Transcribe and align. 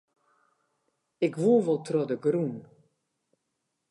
Ik 1.25 1.33
woe 1.41 1.61
wol 1.65 1.81
troch 1.87 2.07
de 2.09 2.17
grûn. 2.23 2.55